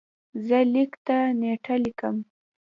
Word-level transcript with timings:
زه 0.45 0.59
لیک 0.73 0.91
ته 1.05 1.17
نېټه 1.39 1.75
لیکم. 1.83 2.15